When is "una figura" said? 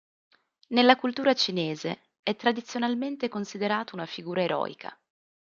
3.93-4.41